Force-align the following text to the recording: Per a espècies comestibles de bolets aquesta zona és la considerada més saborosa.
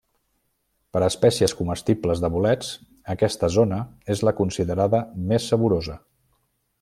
Per 0.95 1.01
a 1.07 1.09
espècies 1.11 1.53
comestibles 1.59 2.23
de 2.23 2.31
bolets 2.37 2.71
aquesta 3.17 3.51
zona 3.59 3.81
és 4.17 4.27
la 4.29 4.37
considerada 4.43 5.03
més 5.33 5.51
saborosa. 5.53 5.99